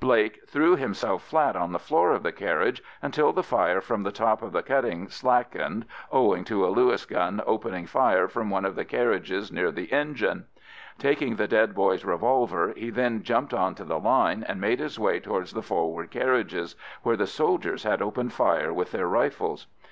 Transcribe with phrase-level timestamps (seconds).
[0.00, 4.10] Blake threw himself flat on the floor of the carriage until the fire from the
[4.10, 8.74] top of the cutting slackened owing to a Lewis gun opening fire from one of
[8.74, 10.46] the carriages near the engine.
[10.98, 14.98] Taking the dead boy's revolver, he then jumped on to the line, and made his
[14.98, 16.74] way towards the forward carriages,
[17.04, 19.68] where the soldiers had opened fire with their rifles.